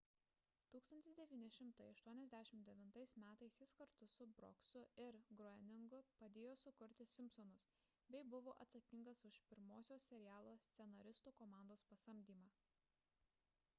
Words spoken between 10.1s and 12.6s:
serialo scenaristų komandos pasamdymą